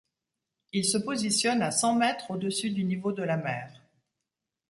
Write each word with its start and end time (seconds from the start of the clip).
Il 0.73 0.83
se 0.83 0.97
positionne 0.97 1.61
à 1.61 1.69
cent 1.69 1.93
mètres 1.93 2.31
au-dessus 2.31 2.71
du 2.71 2.83
niveau 2.85 3.11
de 3.11 3.21
la 3.21 3.37
mer. 3.37 3.71